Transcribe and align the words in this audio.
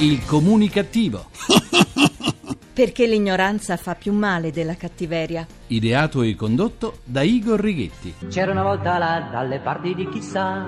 Il 0.00 0.24
comunicativo. 0.24 1.26
Perché 2.72 3.06
l'ignoranza 3.06 3.76
fa 3.76 3.96
più 3.96 4.12
male 4.12 4.52
della 4.52 4.76
cattiveria. 4.76 5.44
Ideato 5.66 6.22
e 6.22 6.36
condotto 6.36 6.98
da 7.02 7.22
Igor 7.22 7.58
Righetti. 7.58 8.14
C'era 8.28 8.52
una 8.52 8.62
volta 8.62 8.98
là 8.98 9.28
dalle 9.32 9.58
parti 9.58 9.94
di 9.94 10.08
chissà 10.08 10.64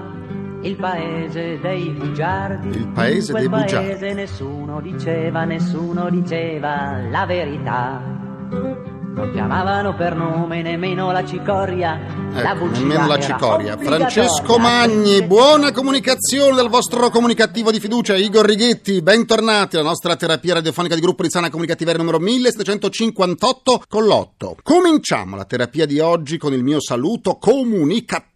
il 0.63 0.75
paese 0.77 1.61
dei 1.61 1.91
bugiardi. 1.91 2.77
Il 2.77 2.89
paese 2.89 3.31
In 3.31 3.39
quel 3.39 3.49
dei 3.49 3.61
bugiardi. 3.61 3.89
paese 3.89 4.13
nessuno 4.15 4.81
diceva, 4.81 5.45
nessuno 5.45 6.11
diceva 6.11 6.99
la 7.09 7.25
verità. 7.27 8.90
Non 9.13 9.33
chiamavano 9.33 9.97
per 9.97 10.15
nome 10.15 10.63
nemmeno 10.63 11.11
la 11.11 11.25
cicoria. 11.27 11.99
la 12.33 12.53
Ecco, 12.53 12.67
bugia 12.67 12.79
nemmeno 12.79 13.07
la 13.09 13.19
cicoria. 13.19 13.77
Francesco 13.77 14.57
Magni, 14.57 15.23
buona 15.25 15.73
comunicazione 15.73 16.55
dal 16.55 16.69
vostro 16.69 17.11
comunicativo 17.11 17.73
di 17.73 17.81
fiducia, 17.81 18.15
Igor 18.15 18.47
Righetti. 18.47 19.03
Bentornati 19.03 19.77
alla 19.77 19.89
nostra 19.89 20.15
terapia 20.15 20.55
radiofonica 20.55 20.95
di 20.95 21.01
gruppo 21.01 21.25
di 21.25 21.31
sana 21.31 21.51
comunicativa 21.51 21.93
numero 21.93 22.21
1758 22.21 23.83
con 23.89 24.05
l'otto. 24.05 24.57
Cominciamo 24.63 25.35
la 25.35 25.45
terapia 25.45 25.87
di 25.87 25.99
oggi 25.99 26.39
con 26.39 26.53
il 26.53 26.63
mio 26.63 26.81
saluto 26.81 27.37
comunicativo 27.37 28.30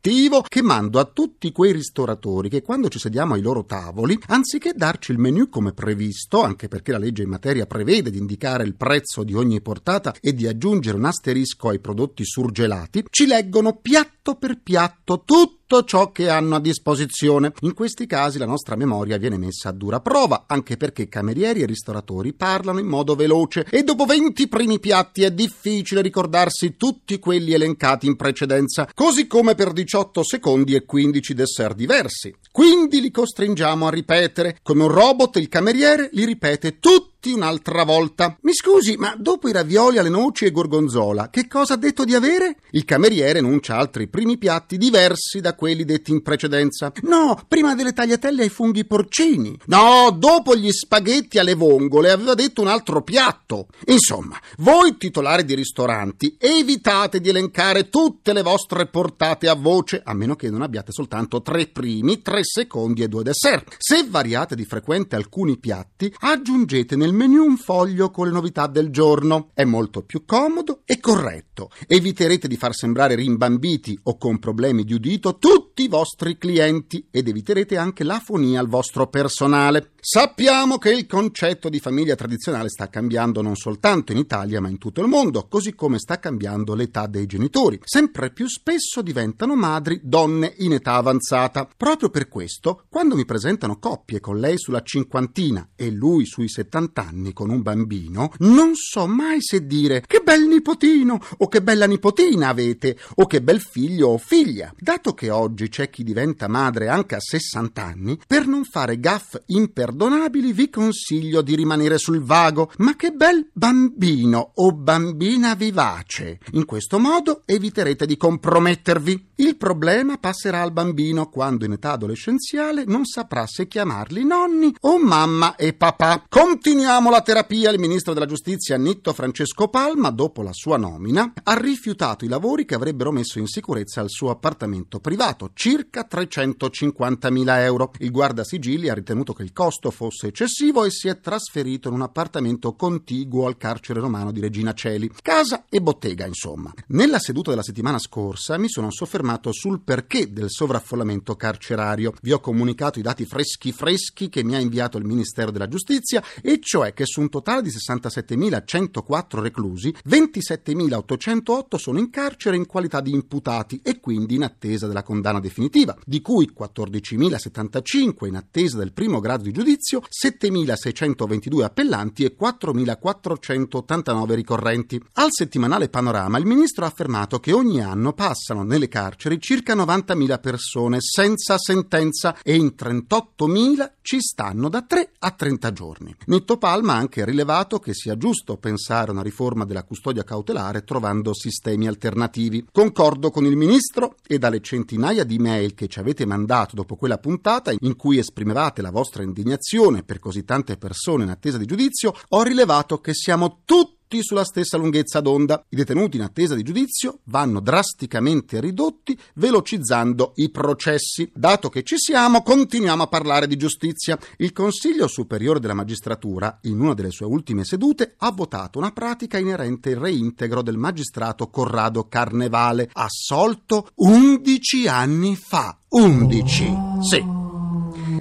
che 0.47 0.61
mando 0.61 1.01
a 1.01 1.07
tutti 1.07 1.51
quei 1.51 1.73
ristoratori 1.73 2.51
che 2.51 2.61
quando 2.61 2.91
ci 2.91 2.99
sediamo 2.99 3.33
ai 3.33 3.41
loro 3.41 3.65
tavoli, 3.65 4.19
anziché 4.27 4.75
darci 4.75 5.13
il 5.13 5.19
menù 5.19 5.49
come 5.49 5.73
previsto, 5.73 6.43
anche 6.43 6.69
perché 6.69 6.93
la 6.93 6.99
legge 6.99 7.23
in 7.23 7.31
materia 7.31 7.65
prevede 7.65 8.11
di 8.11 8.19
indicare 8.19 8.65
il 8.65 8.75
prezzo 8.75 9.25
di 9.25 9.33
ogni 9.33 9.63
portata 9.63 10.15
e 10.21 10.35
di 10.35 10.47
aggiungere 10.47 10.99
un 10.99 11.07
asterisco 11.07 11.71
ai 11.71 11.81
prodotti 11.81 12.23
surgelati, 12.23 13.05
ci 13.09 13.27
leggono 13.27 13.79
piatto 13.81 14.35
per 14.35 14.61
piatto 14.63 15.23
tutto 15.67 15.85
ciò 15.85 16.13
che 16.13 16.29
hanno 16.29 16.57
a 16.57 16.61
disposizione. 16.61 17.53
In 17.61 17.73
questi 17.73 18.07
casi 18.07 18.39
la 18.39 18.45
nostra 18.45 18.77
memoria 18.77 19.17
viene 19.17 19.39
messa 19.39 19.71
a 19.71 19.73
dura 19.73 20.01
prova, 20.01 20.45
anche 20.47 20.77
perché 20.77 21.09
camerieri 21.09 21.63
e 21.63 21.67
ristoratori 21.67 22.35
parlano 22.35 22.79
in 22.79 22.87
modo 22.87 23.15
veloce 23.15 23.67
e 23.71 23.83
dopo 23.83 24.05
20 24.05 24.47
primi 24.49 24.79
piatti 24.79 25.23
è 25.23 25.31
difficile 25.31 26.03
ricordarsi 26.03 26.77
tutti 26.77 27.19
quelli 27.19 27.55
elencati 27.55 28.07
in 28.07 28.17
precedenza, 28.17 28.89
così 28.93 29.27
come 29.27 29.55
per 29.55 29.73
18 29.73 30.23
secondi 30.23 30.75
e 30.75 30.85
15 30.85 31.35
dessert 31.35 31.75
diversi. 31.75 32.35
Quindi 32.53 33.01
li 33.01 33.11
costringiamo 33.11 33.87
a 33.87 33.91
ripetere. 33.91 34.59
Come 34.63 34.83
un 34.83 34.91
robot 34.91 35.37
il 35.37 35.49
cameriere 35.49 36.11
li 36.13 36.25
ripete 36.25 36.79
tutti 36.79 37.14
un'altra 37.33 37.85
volta. 37.85 38.37
Mi 38.43 38.55
scusi, 38.55 38.97
ma 38.97 39.15
dopo 39.17 39.49
i 39.49 39.53
ravioli 39.53 39.99
alle 39.99 40.09
noci 40.09 40.45
e 40.45 40.51
gorgonzola, 40.51 41.31
che 41.31 41.47
cosa 41.47 41.75
ha 41.75 41.77
detto 41.77 42.05
di 42.05 42.15
avere? 42.15 42.57
Il 42.71 42.85
cameriere 42.85 43.39
enuncia 43.39 43.77
altri 43.77 44.09
primi 44.09 44.39
piatti 44.39 44.77
diversi 44.77 45.41
da 45.41 45.55
quelli 45.55 45.85
detti 45.85 46.11
in 46.11 46.23
precedenza. 46.23 46.93
No, 47.03 47.41
prima 47.49 47.75
delle 47.75 47.93
tagliatelle 47.93 48.43
ai 48.43 48.49
funghi 48.49 48.85
porcini. 48.85 49.59
No, 49.67 50.15
dopo 50.17 50.55
gli 50.55 50.71
spaghetti 50.71 51.39
alle 51.39 51.55
vongole 51.55 52.11
aveva 52.11 52.35
detto 52.35 52.61
un 52.61 52.69
altro 52.69 53.03
piatto. 53.03 53.69
Insomma, 53.87 54.39
voi 54.59 54.97
titolari 54.97 55.45
di 55.45 55.55
ristoranti, 55.55 56.37
evitate 56.39 57.21
di 57.21 57.29
elencare 57.29 57.89
tutte 57.89 58.33
le 58.33 58.43
vostre 58.43 58.87
portate 58.87 59.49
a 59.49 59.55
voce, 59.55 60.03
a 60.05 60.13
meno 60.15 60.37
che 60.37 60.51
non 60.51 60.63
abbiate 60.63 60.93
soltanto 60.93 61.43
tre 61.43 61.67
primi, 61.67 62.21
tre 62.21 62.41
secondi 62.43 63.03
e 63.03 63.09
due 63.09 63.23
dessert. 63.23 63.77
Se 63.79 64.05
variate 64.09 64.55
di 64.55 64.65
frequente 64.65 65.17
alcuni 65.17 65.59
piatti, 65.59 66.13
aggiungete 66.21 66.97
nel 66.97 67.13
menù 67.15 67.45
un 67.45 67.57
foglio 67.57 68.11
con 68.11 68.27
le 68.27 68.33
novità 68.33 68.67
del 68.67 68.91
giorno. 68.91 69.51
È 69.55 69.65
molto 69.65 70.03
più 70.03 70.25
comodo 70.25 70.81
e 70.85 70.99
corretto. 70.99 71.71
Eviterete 71.87 72.49
di 72.49 72.57
far 72.57 72.75
sembrare 72.75 73.15
rimbambiti 73.15 73.99
o 74.05 74.19
con 74.19 74.39
problemi 74.39 74.85
di 74.85 74.95
udito 74.95 75.39
tutti 75.39 75.85
i 75.85 75.89
vostri 75.89 76.37
clienti 76.37 77.07
ed 77.11 77.29
eviterete 77.29 77.77
anche 77.77 78.05
l'afonia 78.05 78.61
al 78.61 78.69
vostro 78.69 79.07
personale. 79.07 79.93
Sappiamo 80.01 80.77
che 80.77 80.91
il 80.91 81.07
concetto 81.07 81.69
di 81.71 81.81
famiglia 81.81 82.15
tradizionale 82.15 82.69
sta 82.69 82.89
cambiando 82.89 83.41
non 83.41 83.57
soltanto 83.57 84.13
in 84.13 84.19
Italia 84.19 84.61
ma 84.61 84.69
in 84.69 84.77
tutto 84.77 85.01
il 85.01 85.09
mondo, 85.09 85.47
così 85.49 85.75
come 85.75 85.99
sta 85.99 86.19
cambiando 86.19 86.75
l'età 86.75 87.07
dei 87.07 87.27
genitori. 87.27 87.81
Sempre 87.85 88.31
più 88.31 88.47
spesso 88.47 89.01
diventano 89.01 89.55
madri 89.55 90.01
donne 90.03 90.55
in 90.59 90.73
età 90.73 90.95
avanzata. 90.95 91.67
Proprio 91.77 92.11
per 92.11 92.29
questo, 92.29 92.85
quando 92.91 93.15
mi 93.15 93.25
presentano 93.25 93.79
coppie 93.79 94.21
con 94.21 94.39
lei 94.39 94.59
sulla 94.59 94.83
cinquantina 94.83 95.71
e 95.77 95.91
lui 95.91 96.27
sui 96.27 96.49
70 96.49 97.04
anni 97.07 97.33
con 97.33 97.51
un 97.51 97.63
bambino, 97.63 98.33
non 98.39 98.75
so 98.75 99.07
mai 99.07 99.41
se 99.41 99.67
dire 99.67 100.03
che 100.07 100.21
bel 100.25 100.47
nipotino 100.47 101.21
o 101.39 101.49
che 101.49 101.63
bella 101.63 101.87
nipotina 101.87 102.49
avete 102.49 102.99
o 103.17 103.27
che 103.27 103.43
bel 103.43 103.61
figlio 103.61 104.09
o 104.09 104.19
figlia. 104.19 104.73
Dato 104.79 105.15
che 105.15 105.31
oggi 105.31 105.69
c'è 105.69 105.91
chi 105.91 106.03
diventa 106.03 106.49
madre 106.49 106.89
anche 106.89 107.15
a 107.15 107.21
60 107.21 107.83
anni, 107.83 108.19
per 108.27 108.47
non 108.47 108.65
fare 108.65 108.99
gaff 108.99 109.35
imperdonabili 109.47 110.53
vi 110.53 110.71
consiglio 110.71 111.43
di 111.43 111.55
rimanere 111.55 111.99
sul 111.99 112.23
vago. 112.23 112.71
Ma 112.79 112.97
che 112.97 113.13
bel 113.13 113.49
bambino 113.53 114.53
o 114.55 114.73
bambina 114.73 115.55
vivace. 115.55 116.39
In 116.53 116.65
questo 116.65 116.99
modo 116.99 117.43
eviterete 117.45 118.07
di 118.07 118.17
compromettervi. 118.17 119.33
Il 119.37 119.57
problema 119.57 120.17
passerà 120.17 120.63
al 120.63 120.73
bambino 120.73 121.29
quando 121.29 121.65
in 121.65 121.73
età 121.73 121.93
adolescenziale 121.93 122.85
non 122.87 123.05
saprà 123.05 123.47
se 123.47 123.67
chiamarli 123.67 124.25
nonni 124.25 124.75
o 124.83 124.99
mamma 124.99 125.57
e 125.57 125.73
papà. 125.73 126.25
Continuiamo 126.29 126.94
la 126.95 127.23
terapia. 127.23 127.71
Il 127.71 127.81
ministro 127.81 128.13
della 128.13 128.25
giustizia 128.25 128.77
Nitto 128.77 129.13
Francesco 129.13 129.69
Palma, 129.69 130.11
dopo 130.11 130.43
la 130.43 130.53
sua 130.53 130.77
nomina, 130.77 131.33
ha 131.43 131.59
rifiutato 131.59 132.25
i 132.25 132.29
lavori 132.29 132.65
che 132.65 132.77
avrebbero 132.77 133.11
messo 133.11 133.39
in 133.39 133.47
sicurezza 133.47 134.01
il 134.01 134.11
suo 134.11 134.31
appartamento 134.31 135.01
privato, 135.01 135.51
circa 135.55 136.07
350.000 136.09 137.59
euro. 137.63 137.91
Il 137.99 138.11
guardasigilli 138.11 138.89
ha 138.89 138.95
ritenuto 138.95 139.33
che 139.33 139.43
il 139.43 139.53
costo 139.53 139.91
fosse 139.91 140.29
eccessivo 140.29 140.85
e 140.85 140.91
si 140.91 141.09
è 141.09 141.19
trasferito 141.19 141.89
in 141.89 141.95
un 141.95 142.03
appartamento 142.03 142.75
contiguo 142.75 143.47
al 143.47 143.57
carcere 143.57 144.01
romano 144.01 144.31
di 144.31 144.41
Regina 144.41 144.73
Celi. 144.73 145.11
Casa 145.21 145.65
e 145.69 145.81
bottega, 145.81 146.27
insomma. 146.27 146.73
Nella 146.89 147.19
seduta 147.19 147.51
della 147.51 147.63
settimana 147.63 147.99
scorsa 147.99 148.57
mi 148.57 148.69
sono 148.69 148.91
soffermato 148.91 149.53
sul 149.53 149.81
perché 149.81 150.33
del 150.33 150.49
sovraffollamento 150.49 151.35
carcerario. 151.35 152.15
Vi 152.23 152.33
ho 152.33 152.41
comunicato 152.41 152.99
i 152.99 153.03
dati 153.03 153.25
freschi 153.25 153.73
freschi 153.73 154.29
che 154.29 154.45
mi 154.45 154.55
ha 154.55 154.59
inviato 154.61 154.97
il 154.97 155.05
Ministero 155.05 155.51
della 155.51 155.69
Giustizia, 155.69 156.23
e 156.41 156.59
cioè 156.75 156.93
che 156.93 157.07
su 157.07 157.21
un 157.21 157.29
totale 157.29 157.63
di 157.63 157.71
67.104 157.71 159.39
reclusi, 159.39 159.95
27.808 160.09 161.77
sono 161.77 162.01
in 162.01 162.11
carcere 162.11 162.57
in 162.57 162.67
qualità 162.67 163.01
di 163.01 163.13
imputati 163.13 163.81
e 163.81 164.01
quindi 164.01 164.35
in 164.35 164.43
attesa 164.43 164.89
della 164.89 165.05
condanna 165.05 165.39
definitiva, 165.39 165.97
di 166.05 166.21
cui 166.21 166.51
14.075 166.53 168.27
in 168.27 168.35
attesa 168.35 168.79
del 168.79 168.93
primo 168.93 169.21
grado 169.21 169.45
di 169.45 169.53
giudizio, 169.53 170.01
7.622 170.01 171.63
appellanti 171.63 172.25
e 172.25 172.35
4.489 172.37 174.35
ricorrenti. 174.35 175.01
Al 175.13 175.29
settimanale 175.31 175.89
Panorama 175.89 176.39
il 176.39 176.47
ministro 176.47 176.87
ha 176.87 176.89
affermato 176.89 177.39
che 177.39 177.53
ogni 177.53 177.81
anno 177.83 178.15
passano 178.15 178.65
nelle 178.65 178.89
carceri 178.89 179.41
circa 179.41 179.77
90.000 179.77 180.41
persone 180.41 180.97
senza 180.99 181.57
sentenza 181.57 182.37
e 182.43 182.57
in 182.57 182.75
38.000 182.77 183.93
ci 184.03 184.19
stanno 184.19 184.69
da 184.69 184.83
3 184.83 185.13
a 185.21 185.31
30 185.31 185.73
giorni. 185.73 186.13
Nitto 186.27 186.59
Palma 186.65 186.95
ha 186.95 186.97
anche 186.97 187.27
rilevato 187.27 187.79
che 187.79 187.93
sia 187.93 188.17
giusto 188.17 188.57
pensare 188.57 189.11
a 189.11 189.13
una 189.13 189.21
riforma 189.21 189.67
della 189.67 189.85
custodia 189.85 190.25
cautelare 190.25 190.83
trovando 190.83 191.35
sistemi 191.35 191.87
alternativi. 191.87 192.65
Concordo 192.73 193.31
con 193.31 193.45
il 193.45 193.55
ministro 193.55 194.15
e 194.27 194.39
dalle 194.39 194.63
centinaia 194.63 195.25
di 195.25 195.39
mail 195.39 195.75
che 195.75 195.89
ci 195.89 195.99
avete 195.99 196.25
mandato 196.25 196.75
dopo 196.75 196.97
quella 196.97 197.19
puntata 197.19 197.71
in 197.79 197.97
cui 197.97 198.17
esprimevate 198.17 198.81
la 198.81 198.91
vostra 198.91 199.23
indignazione 199.23 200.05
per 200.05 200.19
così 200.19 200.43
tante 200.45 200.79
persone 200.79 201.25
in 201.25 201.29
attesa 201.29 201.59
di 201.59 201.67
giudizio, 201.67 202.15
ho 202.31 202.43
rilevato 202.43 202.99
che 202.99 203.13
siamo 203.13 203.61
tutti 203.67 204.04
sulla 204.23 204.45
stessa 204.45 204.77
lunghezza 204.77 205.21
d'onda. 205.21 205.65
I 205.69 205.77
detenuti 205.77 206.17
in 206.17 206.23
attesa 206.23 206.55
di 206.55 206.63
giudizio 206.63 207.21
vanno 207.25 207.61
drasticamente 207.61 208.61
ridotti, 208.61 209.19
velocizzando 209.35 210.33
i 210.37 210.51
processi. 210.51 211.31
Dato 211.35 211.69
che 211.69 211.83
ci 211.83 211.97
siamo, 211.99 212.43
continuiamo 212.43 213.03
a 213.03 213.09
parlare 213.09 213.47
di 213.47 213.57
giustizia. 213.57 214.19
Il 214.37 214.53
Consiglio 214.53 215.07
Superiore 215.07 215.61
della 215.61 215.75
Magistratura, 215.75 216.59
in 216.63 216.81
una 216.81 216.95
delle 216.95 217.11
sue 217.11 217.27
ultime 217.27 217.65
sedute, 217.65 218.15
ha 218.19 218.31
votato 218.31 218.79
una 218.79 218.93
pratica 218.93 219.39
inerente 219.39 219.93
al 219.93 220.01
reintegro 220.01 220.63
del 220.63 220.77
magistrato 220.77 221.49
Corrado 221.49 222.09
Carnevale, 222.09 222.91
assolto 222.93 223.89
11 223.95 224.89
anni 224.89 225.37
fa. 225.37 225.79
11. 225.89 226.75
Sì. 227.01 227.34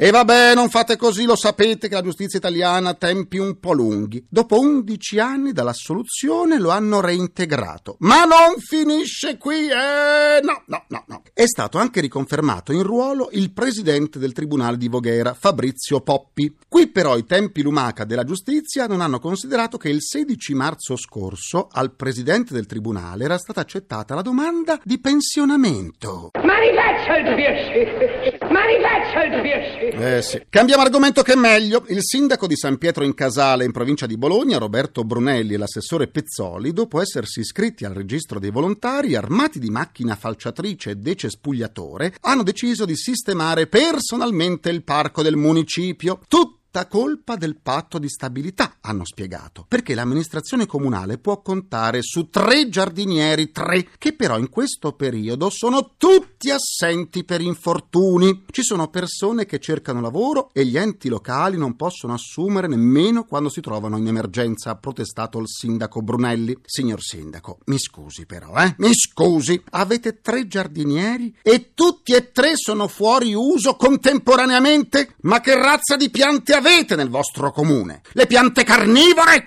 E 0.04 0.12
vabbè, 0.12 0.54
non 0.54 0.68
fate 0.68 0.98
così, 0.98 1.24
lo 1.24 1.38
sapete 1.38 1.88
che 1.88 1.94
la 1.94 2.02
giustizia 2.02 2.38
italiana 2.38 2.90
ha 2.90 2.94
tempi 2.94 3.38
un 3.38 3.58
po' 3.58 3.72
lunghi. 3.72 4.22
Dopo 4.30 4.60
11 4.60 5.20
anni 5.20 5.54
dall'assoluzione 5.54 6.60
lo 6.60 6.72
hanno 6.72 7.00
reintegrato. 7.00 7.96
Ma 8.00 8.26
non 8.26 8.60
finisce 8.60 9.38
qui, 9.38 9.70
eh? 9.70 10.42
No, 10.42 10.64
no, 10.66 10.84
no, 10.90 11.06
no. 11.08 11.22
È 11.34 11.46
stato 11.46 11.78
anche 11.78 12.02
riconfermato 12.02 12.74
in 12.74 12.84
ruolo 12.84 13.30
il 13.32 13.54
presidente 13.54 14.20
del 14.20 14.34
Tribunale 14.34 14.76
di 14.76 14.90
Voghera, 14.90 15.34
Fabrizio 15.34 16.02
Poppi. 16.02 16.54
Qui 16.68 16.90
però 16.90 17.16
i 17.16 17.24
tempi 17.26 17.62
lumaca 17.62 18.04
della 18.04 18.26
giustizia 18.26 18.88
non 18.88 19.00
hanno 19.00 19.20
considerato 19.20 19.78
che 19.78 19.88
il 19.88 20.02
16 20.02 20.54
marzo 20.54 20.98
scorso 20.98 21.70
al 21.72 21.96
presidente 21.96 22.54
del 22.54 22.66
Tribunale 22.66 23.24
era 23.24 23.38
stata 23.38 23.62
accettata 23.62 24.16
la 24.16 24.22
domanda 24.22 24.82
di 24.84 25.00
pensionamento. 25.00 26.32
Ma 26.44 26.60
rifaccia 26.60 27.18
il 27.20 27.36
Birschi! 27.36 28.52
Ma 28.52 28.66
rifaccia 28.66 29.24
il 29.24 29.42
Birschi! 29.42 29.92
Eh 29.96 30.22
sì. 30.22 30.42
Cambiamo 30.50 30.82
argomento 30.82 31.22
che 31.22 31.34
è 31.34 31.36
meglio. 31.36 31.86
Il 31.88 32.02
sindaco 32.02 32.48
di 32.48 32.56
San 32.56 32.78
Pietro 32.78 33.04
in 33.04 33.14
Casale, 33.14 33.66
in 33.66 33.72
provincia 33.72 34.06
di 34.06 34.18
Bologna, 34.18 34.58
Roberto 34.58 35.04
Brunelli 35.04 35.54
e 35.54 35.58
l'assessore 35.58 36.08
Pezzoli, 36.08 36.74
dopo 36.74 37.00
essersi 37.00 37.42
iscritti 37.42 37.86
al 37.86 37.94
registro 37.94 38.40
dei 38.40 38.52
volontari, 38.52 39.16
armati 39.16 39.60
di 39.60 39.70
macchina 39.70 40.16
falciatrice 40.16 40.92
e 40.92 40.96
decespugliatore, 40.96 42.16
hanno 42.22 42.44
deciso 42.44 42.86
di 42.86 42.96
sistemare 42.96 43.68
personalmente 43.68 44.70
il 44.70 44.84
parco 44.84 45.22
del 45.22 45.36
municipio. 45.36 46.20
Tutti 46.28 46.62
colpa 46.90 47.36
del 47.36 47.58
patto 47.62 48.00
di 48.00 48.10
stabilità, 48.10 48.78
hanno 48.82 49.06
spiegato, 49.06 49.64
perché 49.68 49.94
l'amministrazione 49.94 50.66
comunale 50.66 51.20
può 51.20 51.40
contare 51.44 52.02
su 52.02 52.30
tre 52.30 52.68
giardinieri, 52.68 53.52
tre, 53.52 53.88
che 54.00 54.14
però 54.14 54.40
in 54.40 54.50
questo 54.50 54.94
periodo 54.94 55.52
sono 55.52 55.94
tutti 55.98 56.33
assenti 56.50 57.24
per 57.24 57.42
infortuni. 57.42 58.44
Ci 58.50 58.64
sono 58.64 58.88
persone 58.88 59.46
che 59.46 59.60
cercano 59.60 60.02
lavoro 60.02 60.50
e 60.54 60.66
gli 60.66 60.78
enti 60.78 61.10
locali 61.10 61.58
non 61.58 61.76
possono 61.76 62.14
assumere 62.14 62.68
nemmeno 62.68 63.26
quando 63.26 63.50
si 63.50 63.62
trovano 63.62 63.98
in 63.98 64.08
emergenza, 64.08 64.72
ha 64.72 64.76
protestato 64.76 65.40
il 65.40 65.48
sindaco 65.48 66.02
Brunelli. 66.02 66.58
Signor 66.66 67.02
sindaco, 67.02 67.60
mi 67.66 67.78
scusi 67.78 68.26
però, 68.26 68.56
eh? 68.56 68.76
Mi 68.78 68.94
scusi, 68.94 69.62
avete 69.72 70.22
tre 70.22 70.48
giardinieri 70.48 71.36
e 71.42 71.72
tutti 71.74 72.14
e 72.14 72.32
tre 72.32 72.52
sono 72.56 72.88
fuori 72.88 73.34
uso 73.34 73.76
contemporaneamente? 73.76 75.16
Ma 75.22 75.42
che 75.42 75.56
razza 75.56 75.96
di 75.96 76.10
piante 76.10 76.54
avete 76.54 76.96
nel 76.96 77.10
vostro 77.10 77.52
comune? 77.52 78.02
Le 78.14 78.28
piante 78.28 78.64
carnivore? 78.64 79.44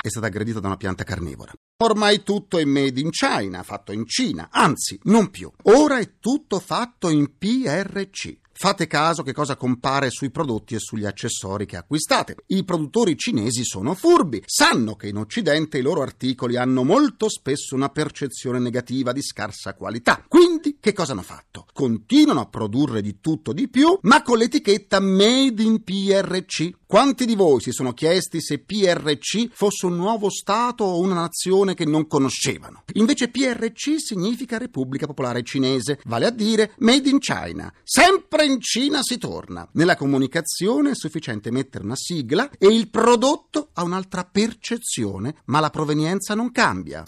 È 0.00 0.08
stata 0.08 0.26
aggredita 0.26 0.60
da 0.60 0.66
una 0.66 0.76
pianta 0.76 1.02
carnivora. 1.02 1.52
Ormai 1.76 2.22
tutto 2.22 2.58
è 2.58 2.64
made 2.64 3.00
in 3.00 3.10
China, 3.10 3.64
fatto 3.64 3.90
in 3.90 4.06
Cina, 4.06 4.48
anzi, 4.52 4.96
non 5.04 5.30
più. 5.30 5.50
Ora 5.64 5.98
è 5.98 6.18
tutto 6.20 6.60
fatto 6.60 7.08
in 7.08 7.36
PRC. 7.36 8.42
Fate 8.56 8.86
caso 8.86 9.24
che 9.24 9.32
cosa 9.32 9.56
compare 9.56 10.10
sui 10.10 10.30
prodotti 10.30 10.76
e 10.76 10.78
sugli 10.78 11.04
accessori 11.04 11.66
che 11.66 11.76
acquistate. 11.76 12.36
I 12.46 12.62
produttori 12.62 13.18
cinesi 13.18 13.64
sono 13.64 13.94
furbi, 13.94 14.40
sanno 14.46 14.94
che 14.94 15.08
in 15.08 15.16
Occidente 15.16 15.78
i 15.78 15.82
loro 15.82 16.02
articoli 16.02 16.56
hanno 16.56 16.84
molto 16.84 17.28
spesso 17.28 17.74
una 17.74 17.88
percezione 17.88 18.60
negativa 18.60 19.10
di 19.10 19.20
scarsa 19.20 19.74
qualità. 19.74 20.24
Quindi 20.28 20.78
che 20.78 20.92
cosa 20.92 21.10
hanno 21.10 21.22
fatto? 21.22 21.66
Continuano 21.72 22.42
a 22.42 22.46
produrre 22.46 23.02
di 23.02 23.18
tutto 23.20 23.52
di 23.52 23.68
più, 23.68 23.98
ma 24.02 24.22
con 24.22 24.38
l'etichetta 24.38 25.00
Made 25.00 25.60
in 25.60 25.82
PRC. 25.82 26.70
Quanti 26.94 27.26
di 27.26 27.34
voi 27.34 27.60
si 27.60 27.72
sono 27.72 27.92
chiesti 27.92 28.40
se 28.40 28.60
PRC 28.60 29.48
fosse 29.50 29.86
un 29.86 29.96
nuovo 29.96 30.30
Stato 30.30 30.84
o 30.84 31.00
una 31.00 31.14
nazione 31.14 31.74
che 31.74 31.84
non 31.84 32.06
conoscevano? 32.06 32.84
Invece 32.92 33.30
PRC 33.30 33.96
significa 33.96 34.58
Repubblica 34.58 35.04
Popolare 35.04 35.42
Cinese, 35.42 35.98
vale 36.04 36.26
a 36.26 36.30
dire 36.30 36.74
Made 36.78 37.08
in 37.08 37.18
China. 37.18 37.74
Sempre 37.82 38.44
in 38.44 38.60
Cina 38.60 39.00
si 39.02 39.18
torna. 39.18 39.68
Nella 39.72 39.96
comunicazione 39.96 40.90
è 40.90 40.94
sufficiente 40.94 41.50
mettere 41.50 41.82
una 41.82 41.96
sigla 41.96 42.48
e 42.56 42.68
il 42.68 42.88
prodotto 42.88 43.70
ha 43.72 43.82
un'altra 43.82 44.22
percezione, 44.22 45.38
ma 45.46 45.58
la 45.58 45.70
provenienza 45.70 46.36
non 46.36 46.52
cambia. 46.52 47.02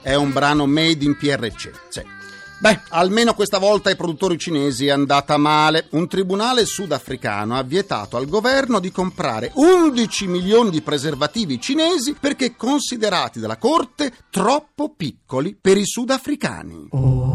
È 0.00 0.14
un 0.14 0.32
brano 0.32 0.66
Made 0.66 1.04
in 1.04 1.16
PRC. 1.16 1.72
Sì. 1.88 2.17
Beh, 2.60 2.80
almeno 2.88 3.34
questa 3.34 3.58
volta 3.58 3.88
ai 3.88 3.94
produttori 3.94 4.36
cinesi 4.36 4.86
è 4.86 4.90
andata 4.90 5.36
male. 5.36 5.86
Un 5.90 6.08
tribunale 6.08 6.64
sudafricano 6.66 7.56
ha 7.56 7.62
vietato 7.62 8.16
al 8.16 8.26
governo 8.26 8.80
di 8.80 8.90
comprare 8.90 9.52
11 9.54 10.26
milioni 10.26 10.70
di 10.70 10.82
preservativi 10.82 11.60
cinesi 11.60 12.16
perché 12.18 12.56
considerati 12.56 13.38
dalla 13.38 13.58
corte 13.58 14.12
troppo 14.28 14.92
piccoli 14.96 15.56
per 15.60 15.76
i 15.76 15.86
sudafricani. 15.86 16.88
Oh. 16.90 17.27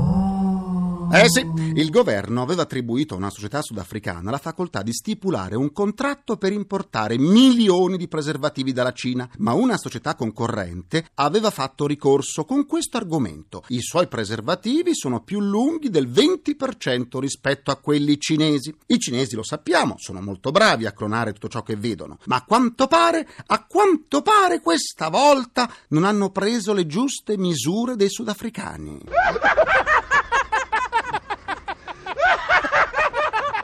Eh 1.16 1.30
sì, 1.30 1.48
il 1.76 1.92
governo 1.92 2.42
aveva 2.42 2.64
attribuito 2.64 3.14
a 3.14 3.18
una 3.18 3.30
società 3.30 3.62
sudafricana 3.62 4.32
la 4.32 4.40
facoltà 4.40 4.82
di 4.82 4.92
stipulare 4.92 5.56
un 5.56 5.72
contratto 5.72 6.38
per 6.38 6.52
importare 6.52 7.20
milioni 7.20 7.98
di 7.98 8.08
preservativi 8.08 8.74
dalla 8.74 8.94
Cina, 8.94 9.30
ma 9.38 9.54
una 9.54 9.78
società 9.78 10.16
concorrente 10.16 11.06
aveva 11.14 11.52
fatto 11.52 11.86
ricorso 11.86 12.46
con 12.46 12.66
questo 12.66 12.98
argomento. 12.98 13.64
I 13.68 13.80
suoi 13.82 14.08
preservativi 14.08 14.96
sono 14.96 15.22
più 15.22 15.40
lunghi 15.40 15.92
del 15.92 16.10
20% 16.10 17.20
rispetto 17.20 17.70
a 17.70 17.76
quelli 17.76 18.20
cinesi. 18.20 18.76
I 18.88 18.98
cinesi 18.98 19.36
lo 19.36 19.44
sappiamo, 19.44 19.94
sono 20.00 20.20
molto 20.20 20.50
bravi 20.50 20.88
a 20.88 20.94
clonare 20.94 21.34
tutto 21.34 21.48
ciò 21.48 21.62
che 21.62 21.76
vedono, 21.76 22.18
ma 22.26 22.38
a 22.38 22.44
quanto 22.44 22.88
pare, 22.88 23.28
a 23.46 23.64
quanto 23.66 24.24
pare 24.24 24.62
questa 24.62 25.10
volta 25.10 25.72
non 25.90 26.06
hanno 26.06 26.32
preso 26.32 26.74
le 26.74 26.88
giuste 26.88 27.38
misure 27.38 27.96
dei 27.96 28.10
sudafricani. 28.10 29.02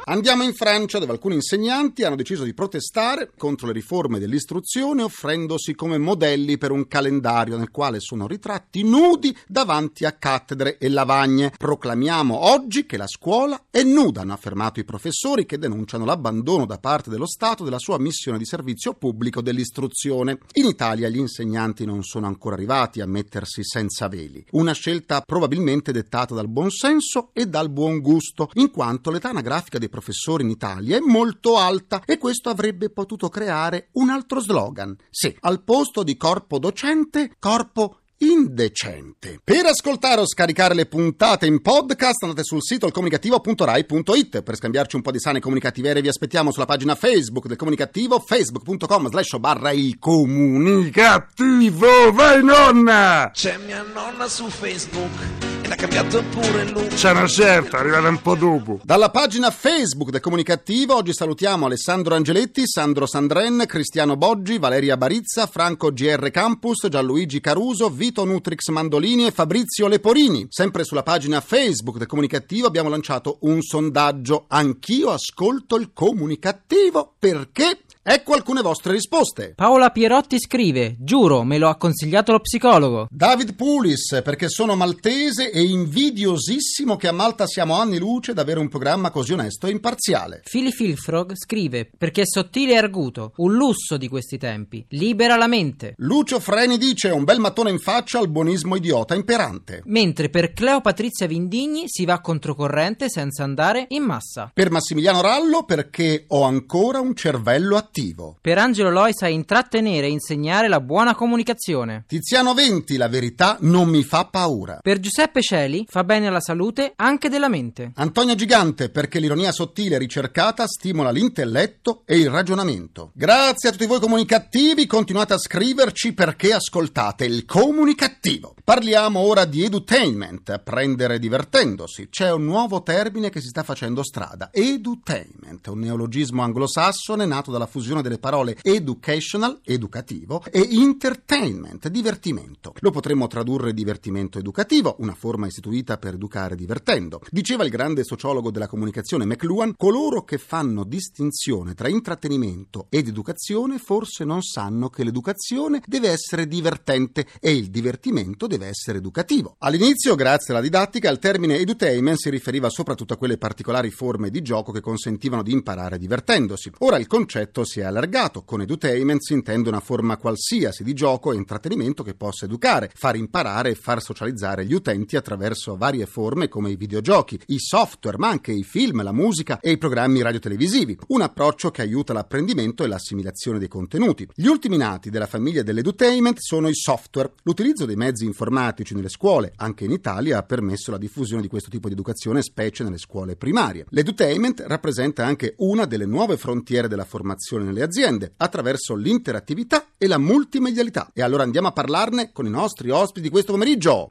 Andiamo 0.09 0.41
in 0.41 0.55
Francia 0.55 0.97
dove 0.97 1.11
alcuni 1.11 1.35
insegnanti 1.35 2.03
hanno 2.03 2.15
deciso 2.15 2.43
di 2.43 2.55
protestare 2.55 3.29
contro 3.37 3.67
le 3.67 3.73
riforme 3.73 4.17
dell'istruzione 4.17 5.03
offrendosi 5.03 5.75
come 5.75 5.99
modelli 5.99 6.57
per 6.57 6.71
un 6.71 6.87
calendario 6.87 7.57
nel 7.57 7.69
quale 7.69 7.99
sono 7.99 8.25
ritratti 8.25 8.81
nudi 8.81 9.37
davanti 9.45 10.05
a 10.05 10.13
cattedre 10.13 10.79
e 10.79 10.89
lavagne. 10.89 11.53
Proclamiamo 11.55 12.35
oggi 12.35 12.87
che 12.87 12.97
la 12.97 13.05
scuola 13.05 13.65
è 13.69 13.83
nuda, 13.83 14.21
hanno 14.21 14.33
affermato 14.33 14.79
i 14.79 14.83
professori 14.83 15.45
che 15.45 15.59
denunciano 15.59 16.05
l'abbandono 16.05 16.65
da 16.65 16.79
parte 16.79 17.11
dello 17.11 17.27
Stato 17.27 17.63
della 17.63 17.77
sua 17.77 17.99
missione 17.99 18.39
di 18.39 18.45
servizio 18.45 18.95
pubblico 18.95 19.41
dell'istruzione. 19.41 20.39
In 20.53 20.65
Italia 20.65 21.07
gli 21.07 21.19
insegnanti 21.19 21.85
non 21.85 22.01
sono 22.01 22.25
ancora 22.25 22.55
arrivati 22.55 22.99
a 22.99 23.05
mettersi 23.05 23.63
senza 23.63 24.07
veli, 24.07 24.43
una 24.53 24.73
scelta 24.73 25.21
probabilmente 25.21 25.91
dettata 25.91 26.33
dal 26.33 26.49
buon 26.49 26.71
senso 26.71 27.29
e 27.31 27.45
dal 27.45 27.69
buon 27.69 27.99
gusto, 27.99 28.49
in 28.53 28.71
quanto 28.71 29.11
l'età 29.11 29.29
anagrafica 29.29 29.77
dei 29.77 29.81
professori 29.81 29.97
professori 29.99 30.43
in 30.43 30.49
Italia 30.49 30.97
è 30.97 31.01
molto 31.01 31.57
alta 31.57 32.01
e 32.05 32.17
questo 32.17 32.49
avrebbe 32.49 32.89
potuto 32.89 33.27
creare 33.27 33.89
un 33.93 34.09
altro 34.09 34.39
slogan. 34.39 34.95
Sì, 35.09 35.35
al 35.41 35.61
posto 35.63 36.03
di 36.03 36.15
corpo 36.15 36.57
docente, 36.57 37.33
corpo 37.37 37.97
indecente. 38.19 39.39
Per 39.43 39.65
ascoltare 39.65 40.21
o 40.21 40.27
scaricare 40.27 40.73
le 40.73 40.85
puntate 40.85 41.45
in 41.45 41.61
podcast 41.61 42.23
andate 42.23 42.43
sul 42.43 42.63
sito 42.63 42.85
ilcomunicativo.rai.it 42.85 44.41
per 44.41 44.55
scambiarci 44.55 44.95
un 44.95 45.01
po' 45.01 45.11
di 45.11 45.19
sane 45.19 45.39
comunicative 45.39 46.01
vi 46.01 46.07
aspettiamo 46.07 46.51
sulla 46.51 46.65
pagina 46.65 46.95
Facebook 46.95 47.47
del 47.47 47.57
comunicativo 47.57 48.19
facebook.com 48.19 49.09
slash 49.09 49.37
barra 49.37 49.71
il 49.71 49.97
comunicativo 49.99 52.11
vai 52.11 52.43
nonna 52.43 53.31
c'è 53.33 53.57
mia 53.57 53.83
nonna 53.83 54.27
su 54.27 54.49
Facebook 54.49 55.48
l'ha 55.69 55.75
cambiato 55.75 56.23
pure 56.31 56.65
lui. 56.65 56.87
C'è 56.87 57.11
una 57.11 57.27
certa, 57.27 57.77
arrivata 57.77 58.09
un 58.09 58.21
po' 58.21 58.35
dopo. 58.35 58.79
Dalla 58.83 59.09
pagina 59.09 59.51
Facebook 59.51 60.09
del 60.09 60.19
Comunicativo 60.19 60.95
oggi 60.95 61.13
salutiamo 61.13 61.67
Alessandro 61.67 62.15
Angeletti, 62.15 62.63
Sandro 62.65 63.05
Sandren, 63.05 63.63
Cristiano 63.67 64.17
Boggi, 64.17 64.57
Valeria 64.57 64.97
Barizza, 64.97 65.45
Franco 65.45 65.93
GR 65.93 66.31
Campus, 66.31 66.87
Gianluigi 66.89 67.39
Caruso, 67.39 67.89
Vito 67.89 68.25
Nutrix 68.25 68.69
Mandolini 68.69 69.27
e 69.27 69.31
Fabrizio 69.31 69.87
Leporini. 69.87 70.47
Sempre 70.49 70.83
sulla 70.83 71.03
pagina 71.03 71.39
Facebook 71.39 71.97
del 71.97 72.07
Comunicativo 72.07 72.65
abbiamo 72.65 72.89
lanciato 72.89 73.37
un 73.41 73.61
sondaggio. 73.61 74.45
Anch'io 74.47 75.11
ascolto 75.11 75.75
il 75.75 75.91
Comunicativo 75.93 77.13
perché 77.19 77.83
Ecco 78.11 78.33
alcune 78.33 78.63
vostre 78.63 78.93
risposte. 78.93 79.53
Paola 79.55 79.91
Pierotti 79.91 80.39
scrive: 80.39 80.95
Giuro, 80.97 81.43
me 81.43 81.59
lo 81.59 81.69
ha 81.69 81.75
consigliato 81.75 82.31
lo 82.31 82.39
psicologo. 82.39 83.07
David 83.11 83.53
Pulis, 83.53 84.21
perché 84.23 84.49
sono 84.49 84.75
maltese 84.75 85.51
e 85.51 85.61
invidiosissimo 85.61 86.95
che 86.95 87.07
a 87.07 87.11
Malta 87.11 87.45
siamo 87.45 87.75
anni 87.75 87.99
luce 87.99 88.31
ad 88.31 88.39
avere 88.39 88.59
un 88.59 88.67
programma 88.67 89.11
così 89.11 89.33
onesto 89.33 89.67
e 89.67 89.69
imparziale. 89.73 90.41
Philly 90.43 90.71
Filfrog 90.71 91.35
scrive: 91.35 91.87
Perché 91.95 92.23
è 92.23 92.25
sottile 92.25 92.73
e 92.73 92.77
arguto, 92.77 93.33
un 93.35 93.53
lusso 93.53 93.95
di 93.95 94.07
questi 94.07 94.39
tempi, 94.39 94.83
libera 94.89 95.35
la 95.35 95.45
mente. 95.45 95.93
Lucio 95.97 96.39
Freni 96.39 96.79
dice: 96.79 97.09
Un 97.09 97.23
bel 97.23 97.37
mattone 97.37 97.69
in 97.69 97.77
faccia 97.77 98.17
al 98.17 98.31
buonismo 98.31 98.75
idiota 98.75 99.13
imperante. 99.13 99.83
Mentre 99.85 100.29
per 100.29 100.53
Cleo 100.53 100.81
Patrizia 100.81 101.27
Vindigni 101.27 101.83
si 101.85 102.05
va 102.05 102.21
controcorrente 102.21 103.07
senza 103.07 103.43
andare 103.43 103.85
in 103.89 104.01
massa. 104.01 104.49
Per 104.51 104.71
Massimiliano 104.71 105.21
Rallo, 105.21 105.63
perché 105.63 106.25
ho 106.29 106.41
ancora 106.41 106.99
un 106.99 107.13
cervello 107.13 107.77
attivo 107.77 107.97
attivo. 107.99 108.37
Per 108.39 108.57
Angelo 108.57 108.89
Loi 108.89 109.11
sa 109.13 109.27
intrattenere 109.27 110.07
e 110.07 110.11
insegnare 110.11 110.67
la 110.67 110.79
buona 110.79 111.13
comunicazione. 111.13 112.05
Tiziano 112.07 112.53
Venti, 112.53 112.97
la 112.97 113.07
verità 113.07 113.57
non 113.61 113.89
mi 113.89 114.03
fa 114.03 114.25
paura. 114.25 114.79
Per 114.81 114.99
Giuseppe 114.99 115.41
Celi 115.41 115.85
fa 115.87 116.03
bene 116.03 116.27
alla 116.27 116.39
salute 116.39 116.93
anche 116.95 117.29
della 117.29 117.49
mente. 117.49 117.91
Antonio 117.95 118.35
Gigante, 118.35 118.89
perché 118.89 119.19
l'ironia 119.19 119.51
sottile 119.51 119.95
e 119.95 119.99
ricercata 119.99 120.65
stimola 120.67 121.11
l'intelletto 121.11 122.03
e 122.05 122.17
il 122.17 122.29
ragionamento. 122.29 123.11
Grazie 123.13 123.69
a 123.69 123.71
tutti 123.71 123.85
voi 123.85 123.99
comunicativi, 123.99 124.87
continuate 124.87 125.33
a 125.33 125.37
scriverci 125.37 126.13
perché 126.13 126.53
ascoltate 126.53 127.25
il 127.25 127.45
comunicativo. 127.45 128.55
Parliamo 128.63 129.19
ora 129.19 129.45
di 129.45 129.63
edutainment, 129.63 130.49
apprendere 130.49 131.19
divertendosi. 131.19 132.07
C'è 132.09 132.31
un 132.31 132.45
nuovo 132.45 132.83
termine 132.83 133.29
che 133.29 133.41
si 133.41 133.47
sta 133.47 133.63
facendo 133.63 134.03
strada, 134.03 134.49
edutainment, 134.51 135.67
un 135.67 135.79
neologismo 135.79 136.43
anglosassone 136.43 137.25
nato 137.25 137.51
dalla 137.51 137.65
fusione 137.65 137.88
fusione 137.89 138.01
delle 138.03 138.19
parole 138.19 138.55
educational, 138.61 139.61
educativo, 139.63 140.43
e 140.51 140.67
entertainment, 140.71 141.87
divertimento. 141.87 142.73
Lo 142.81 142.91
potremmo 142.91 143.25
tradurre 143.25 143.73
divertimento 143.73 144.37
educativo, 144.37 144.95
una 144.99 145.15
forma 145.15 145.47
istituita 145.47 145.97
per 145.97 146.13
educare 146.13 146.55
divertendo. 146.55 147.21
Diceva 147.31 147.63
il 147.63 147.71
grande 147.71 148.03
sociologo 148.03 148.51
della 148.51 148.67
comunicazione 148.67 149.25
McLuhan, 149.25 149.73
coloro 149.75 150.23
che 150.23 150.37
fanno 150.37 150.83
distinzione 150.83 151.73
tra 151.73 151.87
intrattenimento 151.87 152.85
ed 152.89 153.07
educazione 153.07 153.79
forse 153.79 154.23
non 154.23 154.43
sanno 154.43 154.89
che 154.89 155.03
l'educazione 155.03 155.81
deve 155.85 156.09
essere 156.09 156.47
divertente 156.47 157.25
e 157.39 157.51
il 157.55 157.69
divertimento 157.69 158.45
deve 158.45 158.67
essere 158.67 158.99
educativo. 158.99 159.55
All'inizio, 159.59 160.13
grazie 160.13 160.53
alla 160.53 160.61
didattica, 160.61 161.09
il 161.09 161.17
termine 161.17 161.57
edutainment 161.57 162.17
si 162.17 162.29
riferiva 162.29 162.69
soprattutto 162.69 163.13
a 163.13 163.17
quelle 163.17 163.37
particolari 163.37 163.89
forme 163.89 164.29
di 164.29 164.43
gioco 164.43 164.71
che 164.71 164.81
consentivano 164.81 165.41
di 165.41 165.53
imparare 165.53 165.97
divertendosi. 165.97 166.71
Ora 166.79 166.97
il 166.97 167.07
concetto 167.07 167.63
si 167.69 167.79
è 167.79 167.83
allargato. 167.83 168.43
Con 168.43 168.61
edutainment 168.61 169.21
si 169.21 169.33
intende 169.33 169.69
una 169.69 169.79
forma 169.79 170.17
qualsiasi 170.17 170.83
di 170.83 170.93
gioco 170.93 171.31
e 171.31 171.35
intrattenimento 171.35 172.01
che 172.01 172.15
possa 172.15 172.45
educare, 172.45 172.89
far 172.95 173.15
imparare 173.15 173.69
e 173.69 173.75
far 173.75 174.01
socializzare 174.01 174.65
gli 174.65 174.73
utenti 174.73 175.15
attraverso 175.15 175.77
varie 175.77 176.07
forme 176.07 176.47
come 176.47 176.71
i 176.71 176.75
videogiochi, 176.75 177.39
i 177.47 177.59
software, 177.59 178.17
ma 178.17 178.29
anche 178.29 178.51
i 178.51 178.63
film, 178.63 179.03
la 179.03 179.11
musica 179.11 179.59
e 179.59 179.71
i 179.71 179.77
programmi 179.77 180.23
radiotelevisivi. 180.23 180.97
Un 181.09 181.21
approccio 181.21 181.69
che 181.69 181.83
aiuta 181.83 182.11
l'apprendimento 182.11 182.83
e 182.83 182.87
l'assimilazione 182.87 183.59
dei 183.59 183.67
contenuti. 183.67 184.27
Gli 184.33 184.47
ultimi 184.47 184.77
nati 184.77 185.11
della 185.11 185.27
famiglia 185.27 185.61
dell'edutainment 185.61 186.39
sono 186.39 186.67
i 186.67 186.75
software. 186.75 187.33
L'utilizzo 187.43 187.85
dei 187.85 187.95
mezzi 187.95 188.25
informatici 188.25 188.95
nelle 188.95 189.09
scuole, 189.09 189.53
anche 189.57 189.85
in 189.85 189.91
Italia, 189.91 190.39
ha 190.39 190.43
permesso 190.43 190.89
la 190.89 190.97
diffusione 190.97 191.43
di 191.43 191.47
questo 191.47 191.69
tipo 191.69 191.87
di 191.87 191.93
educazione, 191.93 192.41
specie 192.41 192.83
nelle 192.83 192.97
scuole 192.97 193.35
primarie. 193.35 193.85
L'edutainment 193.89 194.63
rappresenta 194.65 195.23
anche 195.23 195.53
una 195.57 195.85
delle 195.85 196.05
nuove 196.05 196.37
frontiere 196.37 196.87
della 196.87 197.05
formazione 197.05 197.58
nelle 197.63 197.83
aziende, 197.83 198.33
attraverso 198.37 198.95
l'interattività 198.95 199.87
e 199.97 200.07
la 200.07 200.17
multimedialità. 200.17 201.11
E 201.13 201.21
allora 201.21 201.43
andiamo 201.43 201.67
a 201.67 201.73
parlarne 201.73 202.31
con 202.31 202.45
i 202.45 202.49
nostri 202.49 202.89
ospiti 202.89 203.29
questo 203.29 203.53
pomeriggio. 203.53 204.09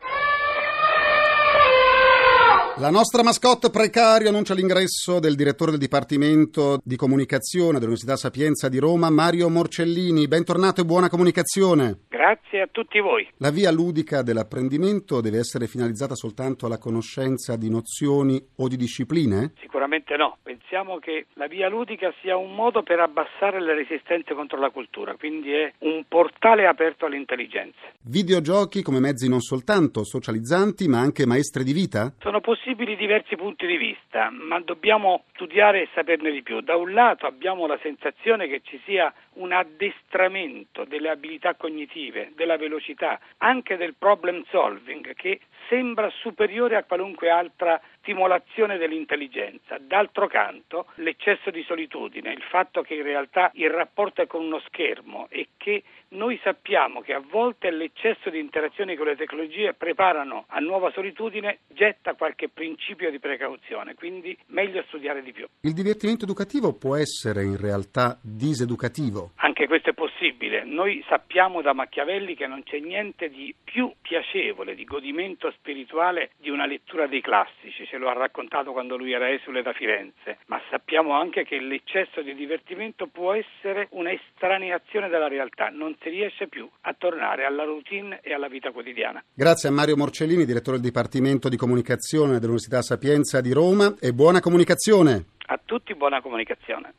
La 2.80 2.90
nostra 2.90 3.24
mascotte 3.24 3.70
precario 3.70 4.28
annuncia 4.28 4.54
l'ingresso 4.54 5.18
del 5.18 5.34
direttore 5.34 5.72
del 5.72 5.80
Dipartimento 5.80 6.78
di 6.84 6.94
Comunicazione 6.94 7.80
dell'Università 7.80 8.14
Sapienza 8.14 8.68
di 8.68 8.78
Roma, 8.78 9.10
Mario 9.10 9.48
Morcellini. 9.48 10.28
Bentornato 10.28 10.82
e 10.82 10.84
buona 10.84 11.08
comunicazione. 11.08 12.02
Grazie 12.08 12.60
a 12.60 12.68
tutti 12.70 13.00
voi. 13.00 13.28
La 13.38 13.50
via 13.50 13.72
ludica 13.72 14.22
dell'apprendimento 14.22 15.20
deve 15.20 15.38
essere 15.38 15.66
finalizzata 15.66 16.14
soltanto 16.14 16.66
alla 16.66 16.78
conoscenza 16.78 17.56
di 17.56 17.68
nozioni 17.68 18.40
o 18.58 18.68
di 18.68 18.76
discipline? 18.76 19.54
Sicuramente 19.60 20.16
no. 20.16 20.36
Pensiamo 20.44 20.98
che 20.98 21.26
la 21.34 21.48
via 21.48 21.68
ludica 21.68 22.12
sia 22.20 22.36
un 22.36 22.54
modo 22.54 22.84
per 22.84 23.00
abbassare 23.00 23.60
le 23.60 23.74
resistenze 23.74 24.34
contro 24.34 24.58
la 24.60 24.70
cultura, 24.70 25.16
quindi 25.16 25.50
è 25.50 25.72
un 25.80 26.04
portale 26.06 26.66
aperto 26.66 27.06
all'intelligenza. 27.06 27.78
Videogiochi 28.02 28.82
come 28.82 29.00
mezzi 29.00 29.28
non 29.28 29.40
soltanto 29.40 30.04
socializzanti, 30.04 30.86
ma 30.86 31.00
anche 31.00 31.26
maestri 31.26 31.64
di 31.64 31.72
vita? 31.72 32.12
Sono 32.20 32.40
possibili 32.40 32.67
diversi 32.74 33.36
punti 33.36 33.66
di 33.66 33.76
vista, 33.76 34.30
ma 34.30 34.60
dobbiamo 34.60 35.24
studiare 35.34 35.82
e 35.82 35.88
saperne 35.94 36.30
di 36.30 36.42
più. 36.42 36.60
Da 36.60 36.76
un 36.76 36.92
lato 36.92 37.26
abbiamo 37.26 37.66
la 37.66 37.78
sensazione 37.82 38.48
che 38.48 38.60
ci 38.62 38.80
sia 38.84 39.12
un 39.34 39.52
addestramento 39.52 40.84
delle 40.84 41.10
abilità 41.10 41.54
cognitive, 41.54 42.32
della 42.34 42.56
velocità, 42.56 43.18
anche 43.38 43.76
del 43.76 43.94
problem 43.98 44.44
solving 44.50 45.14
che 45.14 45.40
sembra 45.68 46.10
superiore 46.10 46.76
a 46.76 46.84
qualunque 46.84 47.30
altra 47.30 47.80
stimolazione 48.00 48.78
dell'intelligenza. 48.78 49.78
D'altro 49.78 50.26
canto, 50.26 50.86
l'eccesso 50.96 51.50
di 51.50 51.62
solitudine, 51.62 52.32
il 52.32 52.42
fatto 52.42 52.82
che 52.82 52.94
in 52.94 53.02
realtà 53.02 53.50
il 53.54 53.70
rapporto 53.70 54.22
è 54.22 54.26
con 54.26 54.44
uno 54.44 54.60
schermo 54.66 55.26
e 55.30 55.48
che 55.56 55.82
noi 56.10 56.40
sappiamo 56.42 57.00
che 57.00 57.12
a 57.12 57.20
volte 57.20 57.70
l'eccesso 57.70 58.30
di 58.30 58.38
interazione 58.38 58.96
con 58.96 59.06
le 59.06 59.16
tecnologie 59.16 59.74
preparano 59.74 60.46
a 60.48 60.58
nuova 60.58 60.90
solitudine, 60.92 61.58
getta 61.68 62.14
qualche 62.14 62.48
principio 62.48 63.10
di 63.10 63.18
precauzione, 63.18 63.94
quindi 63.94 64.36
meglio 64.46 64.82
studiare 64.86 65.22
di 65.22 65.32
più. 65.32 65.46
Il 65.60 65.74
divertimento 65.74 66.24
educativo 66.24 66.72
può 66.72 66.96
essere 66.96 67.42
in 67.42 67.58
realtà 67.58 68.18
diseducativo? 68.22 69.32
Anche 69.36 69.66
questo 69.66 69.90
è 69.90 69.92
possibile. 69.92 70.64
Noi 70.64 71.04
sappiamo 71.08 71.60
da 71.60 71.74
Machiavelli 71.74 72.34
che 72.34 72.46
non 72.46 72.62
c'è 72.62 72.78
niente 72.78 73.28
di 73.28 73.54
più 73.62 73.92
piacevole, 74.00 74.74
di 74.74 74.84
godimento 74.84 75.50
spirituale 75.50 76.30
di 76.38 76.48
una 76.48 76.66
lettura 76.66 77.06
dei 77.06 77.20
classici, 77.20 77.84
ce 77.88 77.96
lo 77.96 78.08
ha 78.08 78.12
raccontato 78.12 78.72
quando 78.72 78.96
lui 78.96 79.12
era 79.12 79.30
esule 79.30 79.62
da 79.62 79.72
Firenze, 79.72 80.38
ma 80.46 80.60
sappiamo 80.70 81.12
anche 81.12 81.44
che 81.44 81.58
l'eccesso 81.58 82.22
di 82.22 82.34
divertimento 82.34 83.06
può 83.06 83.32
essere 83.32 83.88
un'estraneazione 83.90 85.08
dalla 85.08 85.28
realtà, 85.28 85.68
non 85.68 85.96
si 86.00 86.10
riesce 86.10 86.48
più 86.48 86.68
a 86.82 86.94
tornare 86.96 87.44
alla 87.44 87.64
routine 87.64 88.20
e 88.22 88.32
alla 88.34 88.48
vita 88.48 88.70
quotidiana. 88.70 89.22
Grazie 89.34 89.68
a 89.68 89.72
Mario 89.72 89.96
Morcellini, 89.96 90.44
direttore 90.44 90.76
del 90.76 90.86
Dipartimento 90.86 91.48
di 91.48 91.56
Comunicazione 91.56 92.34
dell'Università 92.34 92.82
Sapienza 92.82 93.40
di 93.40 93.52
Roma 93.52 93.94
e 94.00 94.12
buona 94.12 94.40
comunicazione. 94.40 95.24
A 95.46 95.58
tutti 95.64 95.94
buona 95.94 96.20
comunicazione. 96.20 96.94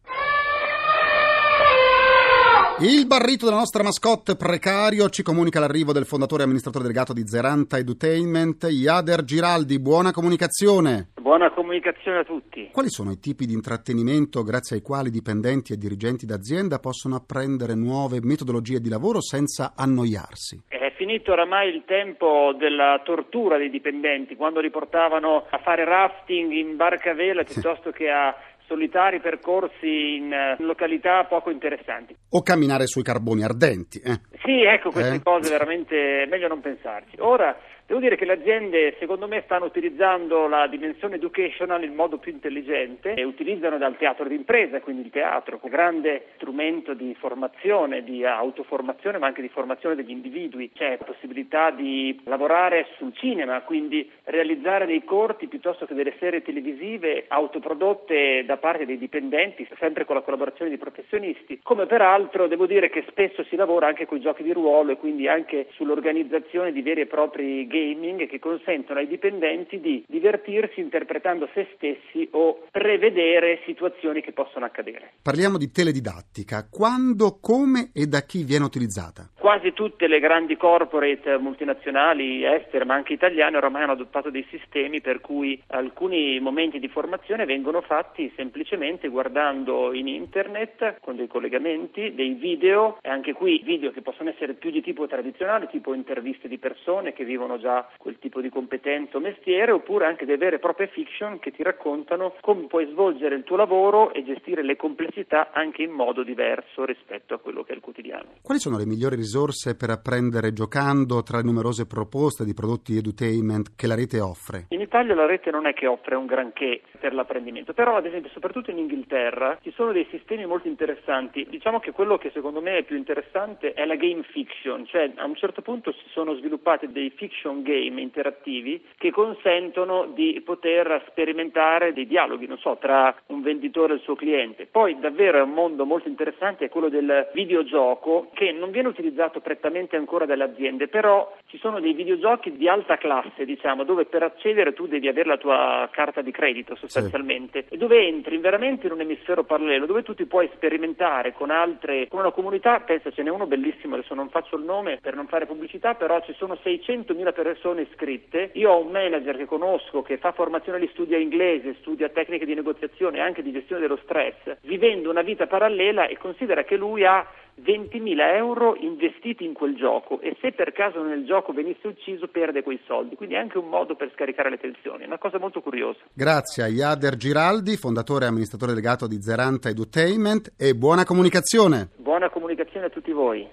Il 2.77 3.07
barrito 3.07 3.45
della 3.45 3.57
nostra 3.57 3.83
mascotte 3.83 4.37
precario 4.37 5.09
ci 5.09 5.21
comunica 5.21 5.59
l'arrivo 5.59 5.91
del 5.91 6.05
fondatore 6.05 6.41
e 6.41 6.45
amministratore 6.45 6.85
delegato 6.85 7.11
di 7.11 7.27
Zeranta 7.27 7.77
Edutainment, 7.77 8.67
Iader 8.69 9.25
Giraldi. 9.25 9.79
Buona 9.79 10.11
comunicazione. 10.11 11.09
Buona 11.19 11.51
comunicazione 11.51 12.19
a 12.19 12.23
tutti. 12.23 12.69
Quali 12.71 12.89
sono 12.89 13.11
i 13.11 13.19
tipi 13.19 13.45
di 13.45 13.53
intrattenimento 13.53 14.43
grazie 14.43 14.77
ai 14.77 14.81
quali 14.81 15.09
dipendenti 15.09 15.73
e 15.73 15.77
dirigenti 15.77 16.25
d'azienda 16.25 16.79
possono 16.79 17.15
apprendere 17.15 17.75
nuove 17.75 18.19
metodologie 18.21 18.79
di 18.79 18.87
lavoro 18.87 19.21
senza 19.21 19.73
annoiarsi? 19.75 20.63
È 20.67 20.93
finito 20.95 21.31
oramai 21.33 21.73
il 21.73 21.83
tempo 21.85 22.55
della 22.57 23.01
tortura 23.03 23.57
dei 23.57 23.69
dipendenti, 23.69 24.35
quando 24.35 24.61
li 24.61 24.69
portavano 24.69 25.45
a 25.49 25.57
fare 25.59 25.83
rafting 25.83 26.51
in 26.51 26.75
barca 26.77 27.11
a 27.11 27.13
vela 27.13 27.43
piuttosto 27.43 27.91
che 27.91 28.09
a 28.09 28.33
solitari 28.69 29.19
percorsi 29.19 30.15
in, 30.15 30.31
in, 30.57 30.65
località 30.65 31.23
poco 31.23 31.49
interessanti. 31.49 32.15
O 32.29 32.43
camminare 32.43 32.85
sui 32.85 33.01
carboni 33.01 33.43
ardenti. 33.43 33.99
Eh? 33.99 34.21
Sì, 34.43 34.61
ecco, 34.61 34.91
queste 34.91 35.15
eh? 35.15 35.23
cose 35.23 35.49
veramente 35.49 36.23
è 36.23 36.25
meglio 36.27 36.47
non 36.47 36.61
pensarci. 36.61 37.15
Ora, 37.17 37.57
Devo 37.89 38.01
dire 38.01 38.17
che 38.17 38.25
le 38.25 38.33
aziende, 38.33 38.95
secondo 38.99 39.27
me, 39.27 39.41
stanno 39.45 39.65
utilizzando 39.65 40.47
la 40.47 40.67
dimensione 40.67 41.15
educational 41.15 41.83
in 41.83 41.95
modo 41.95 42.19
più 42.19 42.31
intelligente 42.31 43.15
e 43.15 43.23
utilizzano 43.23 43.79
dal 43.79 43.97
teatro 43.97 44.27
d'impresa, 44.27 44.79
quindi 44.79 45.05
il 45.05 45.09
teatro, 45.09 45.57
come 45.57 45.73
grande 45.73 46.25
strumento 46.35 46.93
di 46.93 47.15
formazione, 47.17 48.03
di 48.03 48.23
autoformazione, 48.23 49.17
ma 49.17 49.25
anche 49.25 49.41
di 49.41 49.49
formazione 49.49 49.95
degli 49.95 50.11
individui. 50.11 50.71
C'è 50.71 50.97
la 50.99 51.03
possibilità 51.03 51.71
di 51.71 52.15
lavorare 52.25 52.89
sul 52.97 53.11
cinema, 53.15 53.59
quindi 53.61 54.07
realizzare 54.25 54.85
dei 54.85 55.03
corti 55.03 55.47
piuttosto 55.47 55.87
che 55.87 55.95
delle 55.95 56.13
serie 56.19 56.43
televisive 56.43 57.25
autoprodotte 57.27 58.43
da 58.45 58.57
parte 58.57 58.85
dei 58.85 58.99
dipendenti, 58.99 59.67
sempre 59.79 60.05
con 60.05 60.13
la 60.13 60.21
collaborazione 60.21 60.69
di 60.69 60.77
professionisti, 60.77 61.59
come 61.63 61.87
peraltro 61.87 62.45
devo 62.45 62.67
dire 62.67 62.91
che 62.91 63.03
spesso 63.07 63.43
si 63.45 63.55
lavora 63.55 63.87
anche 63.87 64.05
con 64.05 64.19
i 64.19 64.21
giochi 64.21 64.43
di 64.43 64.53
ruolo 64.53 64.91
e 64.91 64.97
quindi 64.97 65.27
anche 65.27 65.69
sull'organizzazione 65.71 66.71
di 66.71 66.83
veri 66.83 67.01
e 67.01 67.05
propri 67.07 67.65
game 67.65 67.77
gaming 67.79 68.27
che 68.27 68.39
consentono 68.39 68.99
ai 68.99 69.07
dipendenti 69.07 69.79
di 69.79 70.03
divertirsi 70.07 70.79
interpretando 70.79 71.49
se 71.53 71.67
stessi 71.75 72.27
o 72.31 72.65
prevedere 72.71 73.61
situazioni 73.65 74.21
che 74.21 74.33
possono 74.33 74.65
accadere. 74.65 75.13
Parliamo 75.21 75.57
di 75.57 75.71
teledidattica. 75.71 76.67
Quando, 76.69 77.39
come 77.39 77.91
e 77.93 78.07
da 78.07 78.21
chi 78.21 78.43
viene 78.43 78.65
utilizzata? 78.65 79.29
Quasi 79.49 79.73
tutte 79.73 80.05
le 80.05 80.19
grandi 80.19 80.55
corporate 80.55 81.39
multinazionali 81.39 82.45
estere, 82.45 82.85
ma 82.85 82.93
anche 82.93 83.13
italiane, 83.13 83.57
ormai 83.57 83.81
hanno 83.81 83.93
adottato 83.93 84.29
dei 84.29 84.45
sistemi 84.47 85.01
per 85.01 85.21
cui 85.21 85.59
alcuni 85.69 86.39
momenti 86.39 86.77
di 86.77 86.87
formazione 86.87 87.45
vengono 87.45 87.81
fatti 87.81 88.31
semplicemente 88.35 89.07
guardando 89.07 89.91
in 89.91 90.07
internet 90.07 90.99
con 91.01 91.15
dei 91.15 91.25
collegamenti, 91.25 92.13
dei 92.13 92.33
video 92.33 92.99
e 93.01 93.09
anche 93.09 93.33
qui 93.33 93.59
video 93.63 93.89
che 93.89 94.03
possono 94.03 94.29
essere 94.29 94.53
più 94.53 94.69
di 94.69 94.83
tipo 94.83 95.07
tradizionale, 95.07 95.67
tipo 95.71 95.95
interviste 95.95 96.47
di 96.47 96.59
persone 96.59 97.13
che 97.13 97.23
vivono 97.23 97.57
già 97.57 97.69
già 97.69 97.87
quel 97.97 98.19
tipo 98.19 98.41
di 98.41 98.49
competenza 98.49 99.17
o 99.17 99.19
mestiere, 99.19 99.71
oppure 99.71 100.05
anche 100.05 100.25
delle 100.25 100.37
vere 100.37 100.57
e 100.57 100.59
proprie 100.59 100.89
fiction 100.93 101.39
che 101.39 101.49
ti 101.49 101.63
raccontano 101.63 102.35
come 102.41 102.67
puoi 102.67 102.87
svolgere 102.91 103.33
il 103.33 103.43
tuo 103.43 103.55
lavoro 103.55 104.13
e 104.13 104.23
gestire 104.23 104.63
le 104.63 104.75
complessità 104.75 105.49
anche 105.51 105.81
in 105.81 105.89
modo 105.91 106.21
diverso 106.21 106.85
rispetto 106.85 107.33
a 107.33 107.39
quello 107.39 107.63
che 107.63 107.71
è 107.71 107.75
il 107.75 107.81
quotidiano. 107.81 108.35
Quali 108.43 108.59
sono 108.59 108.77
le 108.77 108.85
migliori 108.85 109.15
risorse 109.15 109.38
risorse 109.39 109.75
per 109.75 109.89
apprendere 109.89 110.51
giocando 110.51 111.23
tra 111.23 111.37
le 111.37 111.43
numerose 111.43 111.87
proposte 111.87 112.43
di 112.43 112.53
prodotti 112.53 112.97
edutainment 112.97 113.73
che 113.75 113.87
la 113.87 113.95
rete 113.95 114.19
offre? 114.19 114.65
In 114.69 114.81
Italia 114.81 115.15
la 115.15 115.25
rete 115.25 115.49
non 115.49 115.65
è 115.65 115.73
che 115.73 115.87
offre 115.87 116.15
un 116.15 116.25
granché 116.25 116.81
per 116.99 117.13
l'apprendimento, 117.13 117.73
però 117.73 117.95
ad 117.95 118.05
esempio 118.05 118.29
soprattutto 118.31 118.71
in 118.71 118.77
Inghilterra 118.77 119.57
ci 119.61 119.71
sono 119.71 119.93
dei 119.93 120.05
sistemi 120.11 120.45
molto 120.45 120.67
interessanti. 120.67 121.47
Diciamo 121.49 121.79
che 121.79 121.91
quello 121.91 122.17
che 122.17 122.31
secondo 122.33 122.61
me 122.61 122.77
è 122.79 122.83
più 122.83 122.97
interessante 122.97 123.73
è 123.73 123.85
la 123.85 123.95
game 123.95 124.23
fiction, 124.23 124.85
cioè 124.85 125.11
a 125.15 125.25
un 125.25 125.35
certo 125.35 125.61
punto 125.61 125.93
si 125.93 126.09
sono 126.11 126.35
sviluppati 126.35 126.91
dei 126.91 127.09
fiction 127.11 127.61
game 127.61 128.01
interattivi 128.01 128.83
che 128.97 129.11
consentono 129.11 130.07
di 130.13 130.41
poter 130.43 131.05
sperimentare 131.07 131.93
dei 131.93 132.07
dialoghi, 132.07 132.47
non 132.47 132.57
so, 132.57 132.77
tra 132.79 133.15
un 133.27 133.41
venditore 133.41 133.93
e 133.93 133.95
il 133.97 134.01
suo 134.01 134.15
cliente. 134.15 134.67
Poi 134.69 134.99
davvero 134.99 135.37
è 135.37 135.41
un 135.41 135.53
mondo 135.53 135.85
molto 135.85 136.09
interessante, 136.09 136.65
è 136.65 136.69
quello 136.69 136.89
del 136.89 137.29
videogioco 137.33 138.29
che 138.33 138.51
non 138.51 138.71
viene 138.71 138.89
utilizzato 138.89 139.18
prettamente 139.27 139.97
ancora 139.97 140.25
dalle 140.25 140.45
aziende, 140.45 140.87
però 140.87 141.35
ci 141.47 141.57
sono 141.57 141.79
dei 141.79 141.93
videogiochi 141.93 142.55
di 142.55 142.69
alta 142.69 142.97
classe, 142.97 143.43
diciamo, 143.43 143.83
dove 143.83 144.05
per 144.05 144.23
accedere 144.23 144.73
tu 144.73 144.87
devi 144.87 145.07
avere 145.07 145.27
la 145.27 145.37
tua 145.37 145.89
carta 145.91 146.21
di 146.21 146.31
credito 146.31 146.75
sostanzialmente 146.75 147.65
sì. 147.67 147.73
e 147.73 147.77
dove 147.77 148.05
entri 148.05 148.37
veramente 148.37 148.87
in 148.87 148.93
un 148.93 149.01
emisfero 149.01 149.43
parallelo 149.43 149.85
dove 149.85 150.03
tu 150.03 150.13
ti 150.13 150.25
puoi 150.25 150.49
sperimentare 150.53 151.33
con 151.33 151.49
altre, 151.49 152.07
con 152.07 152.19
una 152.19 152.31
comunità, 152.31 152.79
pensa 152.79 153.11
ce 153.11 153.23
n'è 153.23 153.29
uno 153.29 153.47
bellissimo, 153.47 153.95
adesso 153.95 154.13
non 154.13 154.29
faccio 154.29 154.55
il 154.55 154.63
nome 154.63 154.99
per 155.01 155.15
non 155.15 155.27
fare 155.27 155.45
pubblicità, 155.45 155.95
però 155.95 156.21
ci 156.21 156.33
sono 156.37 156.57
600.000 156.63 157.33
persone 157.33 157.81
iscritte. 157.81 158.51
Io 158.53 158.71
ho 158.71 158.79
un 158.79 158.91
manager 158.91 159.35
che 159.35 159.45
conosco 159.45 160.01
che 160.01 160.17
fa 160.17 160.31
formazione 160.31 160.79
di 160.79 160.89
studia 160.93 161.17
inglese, 161.17 161.75
studia 161.79 162.09
tecniche 162.09 162.45
di 162.45 162.53
negoziazione 162.53 163.17
e 163.17 163.21
anche 163.21 163.41
di 163.41 163.51
gestione 163.51 163.81
dello 163.81 163.99
stress, 164.03 164.57
vivendo 164.61 165.09
una 165.09 165.21
vita 165.21 165.47
parallela 165.47 166.07
e 166.07 166.17
considera 166.17 166.63
che 166.63 166.75
lui 166.75 167.05
ha 167.05 167.25
20.000 167.63 168.35
euro 168.35 168.75
investiti 168.75 169.45
in 169.45 169.53
quel 169.53 169.75
gioco 169.75 170.19
e 170.21 170.35
se 170.41 170.51
per 170.51 170.71
caso 170.71 171.01
nel 171.03 171.25
gioco 171.25 171.53
venisse 171.53 171.87
ucciso 171.87 172.27
perde 172.27 172.63
quei 172.63 172.79
soldi, 172.85 173.15
quindi 173.15 173.35
è 173.35 173.37
anche 173.37 173.57
un 173.57 173.67
modo 173.67 173.95
per 173.95 174.11
scaricare 174.13 174.49
le 174.49 174.57
tensioni, 174.57 175.03
è 175.03 175.07
una 175.07 175.17
cosa 175.17 175.39
molto 175.39 175.61
curiosa. 175.61 175.99
Grazie 176.13 176.63
a 176.63 176.67
Iader 176.67 177.15
Giraldi, 177.15 177.77
fondatore 177.77 178.25
e 178.25 178.27
amministratore 178.27 178.73
delegato 178.73 179.07
di 179.07 179.21
Zeranta 179.21 179.69
Edutainment 179.69 180.53
e 180.57 180.75
buona 180.75 181.05
comunicazione. 181.05 181.89
Buona 181.97 182.29
comunicazione 182.29 182.87
a 182.87 182.89
tutti 182.89 183.11
voi. 183.11 183.47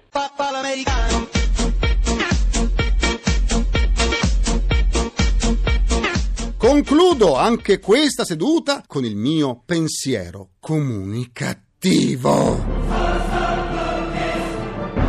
Concludo 6.57 7.35
anche 7.35 7.79
questa 7.79 8.23
seduta 8.23 8.81
con 8.87 9.05
il 9.05 9.15
mio 9.15 9.61
pensiero 9.65 10.49
comunicativo. 10.59 12.76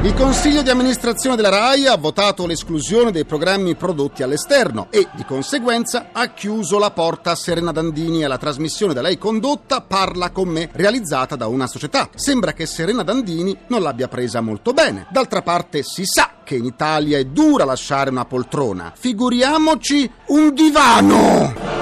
Il 0.03 0.15
Consiglio 0.15 0.63
di 0.63 0.71
amministrazione 0.71 1.35
della 1.35 1.49
RAI 1.49 1.89
ha 1.89 1.97
votato 1.97 2.47
l'esclusione 2.47 3.11
dei 3.11 3.25
programmi 3.25 3.75
prodotti 3.75 4.23
all'esterno 4.23 4.87
e, 4.91 5.09
di 5.13 5.25
conseguenza, 5.25 6.11
ha 6.13 6.29
chiuso 6.29 6.79
la 6.79 6.93
porta 6.93 7.33
a 7.33 7.35
Serena 7.35 7.73
Dandini 7.73 8.21
e 8.21 8.25
alla 8.25 8.39
trasmissione 8.39 8.95
da 8.95 9.03
lei 9.03 9.19
condotta 9.19 9.81
Parla 9.81 10.31
con 10.31 10.49
me, 10.49 10.71
realizzata 10.73 11.35
da 11.35 11.49
una 11.49 11.67
società. 11.67 12.09
Sembra 12.15 12.53
che 12.53 12.65
Serena 12.65 13.03
Dandini 13.03 13.57
non 13.67 13.83
l'abbia 13.83 14.07
presa 14.07 14.41
molto 14.41 14.73
bene. 14.73 15.09
D'altra 15.11 15.43
parte 15.43 15.83
si 15.83 16.05
sa 16.05 16.31
che 16.45 16.55
in 16.55 16.65
Italia 16.65 17.19
è 17.19 17.25
dura 17.25 17.65
lasciare 17.65 18.11
una 18.11 18.25
poltrona. 18.25 18.93
Figuriamoci 18.97 20.09
un 20.29 20.55
divano! 20.55 21.78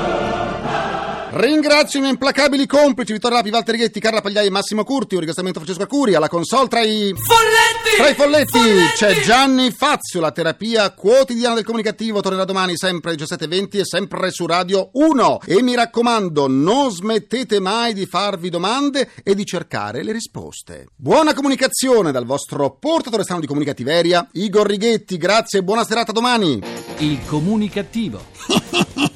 Ringrazio 1.38 1.98
i 1.98 2.00
miei 2.00 2.14
implacabili 2.14 2.66
complici 2.66 3.12
Vittorio 3.12 3.36
Rapi, 3.36 3.50
Walter 3.50 3.76
Ghetti, 3.76 4.00
Carla 4.00 4.22
Pagliai 4.22 4.46
e 4.46 4.50
Massimo 4.50 4.84
Curti. 4.84 5.12
Un 5.12 5.20
ringraziamento 5.20 5.58
a 5.58 5.62
Francesco 5.62 5.86
Acuri. 5.86 6.14
Alla 6.14 6.30
console 6.30 6.66
tra 6.68 6.80
i 6.80 7.12
folletti! 7.14 7.96
Tra 7.98 8.08
i 8.08 8.14
folletti, 8.14 8.58
folletti! 8.58 8.92
c'è 8.94 9.20
Gianni 9.20 9.70
Fazio. 9.70 10.20
La 10.20 10.32
terapia 10.32 10.90
quotidiana 10.92 11.54
del 11.54 11.64
comunicativo 11.64 12.22
tornerà 12.22 12.46
domani 12.46 12.78
sempre 12.78 13.10
alle 13.10 13.22
17.20 13.22 13.80
e 13.80 13.84
sempre 13.84 14.30
su 14.30 14.46
Radio 14.46 14.88
1. 14.94 15.40
E 15.44 15.60
mi 15.60 15.74
raccomando, 15.74 16.46
non 16.48 16.90
smettete 16.90 17.60
mai 17.60 17.92
di 17.92 18.06
farvi 18.06 18.48
domande 18.48 19.10
e 19.22 19.34
di 19.34 19.44
cercare 19.44 20.02
le 20.02 20.12
risposte. 20.12 20.86
Buona 20.96 21.34
comunicazione 21.34 22.12
dal 22.12 22.24
vostro 22.24 22.78
portatore 22.80 23.24
strano 23.24 23.42
di 23.42 23.46
comunicativeria, 23.46 24.26
Igor 24.32 24.66
Righetti. 24.66 25.18
Grazie 25.18 25.58
e 25.58 25.62
buona 25.62 25.84
serata 25.84 26.12
domani. 26.12 26.62
Il 27.00 27.18
comunicativo. 27.26 28.24